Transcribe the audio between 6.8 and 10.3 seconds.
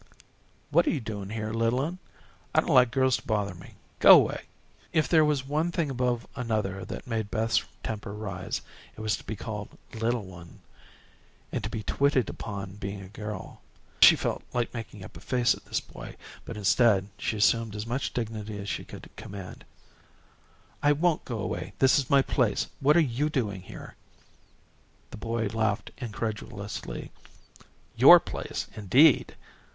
that made Beth's temper rise, it was to be called "little